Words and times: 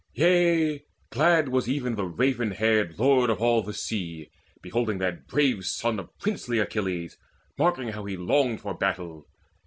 Yea, 0.15 0.83
glad 1.11 1.49
was 1.49 1.69
even 1.69 1.93
the 1.93 2.03
Raven 2.05 2.49
haired, 2.49 2.97
the 2.97 3.03
Lord 3.03 3.29
Of 3.29 3.39
all 3.39 3.61
the 3.61 3.71
sea, 3.71 4.31
beholding 4.63 4.97
that 4.97 5.27
brave 5.27 5.63
son 5.65 5.99
Of 5.99 6.17
princely 6.17 6.57
Achilles, 6.57 7.17
marking 7.55 7.89
how 7.89 8.05
he 8.05 8.17
longed 8.17 8.61
For 8.61 8.73
battle. 8.73 9.27